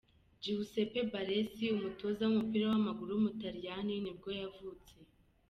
Giuseppe 0.43 0.99
Baresi, 1.11 1.63
umutoza 1.77 2.21
w’umupira 2.23 2.65
w’amaguru 2.71 3.09
w’umutaliyani 3.11 3.93
nibwo 4.03 4.29
yavutse. 4.39 4.93